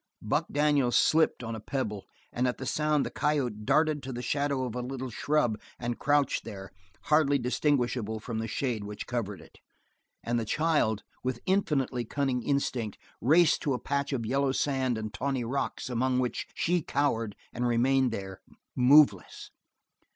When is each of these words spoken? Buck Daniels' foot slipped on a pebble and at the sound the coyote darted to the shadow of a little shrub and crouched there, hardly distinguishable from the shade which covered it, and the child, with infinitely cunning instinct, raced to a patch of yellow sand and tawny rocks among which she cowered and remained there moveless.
Buck 0.23 0.47
Daniels' 0.51 0.97
foot 0.97 1.05
slipped 1.11 1.43
on 1.43 1.53
a 1.55 1.59
pebble 1.59 2.07
and 2.33 2.47
at 2.47 2.57
the 2.57 2.65
sound 2.65 3.05
the 3.05 3.11
coyote 3.11 3.63
darted 3.65 4.01
to 4.01 4.11
the 4.11 4.23
shadow 4.23 4.63
of 4.65 4.73
a 4.73 4.81
little 4.81 5.11
shrub 5.11 5.61
and 5.77 5.99
crouched 5.99 6.43
there, 6.43 6.71
hardly 7.03 7.37
distinguishable 7.37 8.19
from 8.19 8.39
the 8.39 8.47
shade 8.47 8.83
which 8.83 9.05
covered 9.05 9.39
it, 9.39 9.59
and 10.23 10.39
the 10.39 10.43
child, 10.43 11.03
with 11.23 11.39
infinitely 11.45 12.03
cunning 12.03 12.41
instinct, 12.41 12.97
raced 13.21 13.61
to 13.61 13.75
a 13.75 13.79
patch 13.79 14.11
of 14.11 14.25
yellow 14.25 14.51
sand 14.51 14.97
and 14.97 15.13
tawny 15.13 15.43
rocks 15.43 15.87
among 15.87 16.17
which 16.17 16.47
she 16.55 16.81
cowered 16.81 17.35
and 17.53 17.67
remained 17.67 18.11
there 18.11 18.41
moveless. 18.75 19.51